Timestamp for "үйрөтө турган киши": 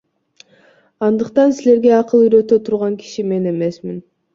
2.25-3.31